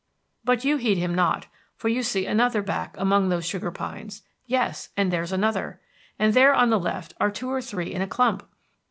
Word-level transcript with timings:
But 0.43 0.65
you 0.65 0.77
heed 0.77 0.97
him 0.97 1.13
not, 1.13 1.45
for 1.75 1.87
you 1.87 2.01
see 2.01 2.25
another 2.25 2.63
back 2.63 2.95
among 2.97 3.29
those 3.29 3.45
sugar 3.45 3.69
pines! 3.69 4.23
Yes, 4.47 4.89
and 4.97 5.13
there's 5.13 5.31
another. 5.31 5.79
And 6.17 6.33
there 6.33 6.55
on 6.55 6.71
the 6.71 6.79
left 6.79 7.13
are 7.19 7.29
two 7.29 7.51
or 7.51 7.61
three 7.61 7.93
in 7.93 8.01
a 8.01 8.07
clump! 8.07 8.41